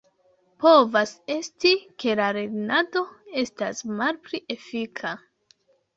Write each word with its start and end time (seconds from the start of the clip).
Povas 0.63 1.11
esti, 1.33 1.73
ke 2.03 2.15
la 2.21 2.29
lernado 2.37 3.03
estas 3.43 3.85
malpli 4.01 4.45
efika. 4.57 5.13